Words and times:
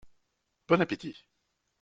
Bon 0.67 0.81
appétit! 0.81 1.27